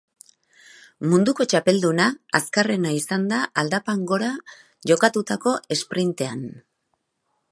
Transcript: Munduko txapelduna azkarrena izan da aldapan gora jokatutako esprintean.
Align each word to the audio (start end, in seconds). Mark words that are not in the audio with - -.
Munduko 1.09 1.45
txapelduna 1.51 2.07
azkarrena 2.39 2.93
izan 3.01 3.27
da 3.33 3.41
aldapan 3.63 4.01
gora 4.13 4.31
jokatutako 4.93 5.57
esprintean. 5.79 6.45